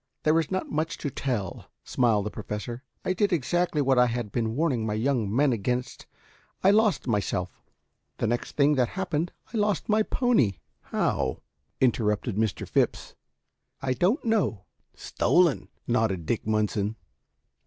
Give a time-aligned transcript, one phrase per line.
[0.23, 2.81] "There is not much to tell," smiled the Professor.
[3.05, 6.07] "I did exactly what I had been warning my young men against.
[6.63, 7.61] I lost myself.
[8.17, 11.41] Then the next thing that happened, I lost my pony." "How?"
[11.79, 12.67] interrupted Mr.
[12.67, 13.13] Phipps.
[13.79, 16.95] "I don't know." "Stolen," nodded Dick Munson.